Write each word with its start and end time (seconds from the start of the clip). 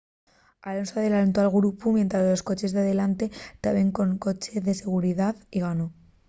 alonso 0.63 0.99
adelantó 0.99 1.41
al 1.41 1.51
grupu 1.51 1.91
mientres 1.91 2.27
los 2.27 2.41
coches 2.41 2.71
de 2.71 2.81
delantre 2.81 3.29
taben 3.63 3.91
con 3.97 4.17
coche 4.17 4.59
de 4.59 4.73
seguridá 4.73 5.35
y 5.51 5.59
ganó 5.59 5.93